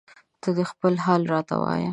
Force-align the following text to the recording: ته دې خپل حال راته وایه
ته 0.41 0.49
دې 0.55 0.63
خپل 0.71 0.93
حال 1.05 1.21
راته 1.33 1.55
وایه 1.61 1.89